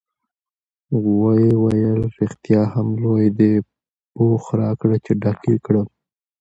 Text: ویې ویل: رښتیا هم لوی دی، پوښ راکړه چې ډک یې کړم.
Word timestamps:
ویې 1.03 1.51
ویل: 1.63 2.01
رښتیا 2.21 2.61
هم 2.73 2.87
لوی 3.03 3.27
دی، 3.37 3.53
پوښ 4.13 4.43
راکړه 4.59 4.97
چې 5.05 5.11
ډک 5.21 5.39
یې 5.51 5.57
کړم. 5.65 5.87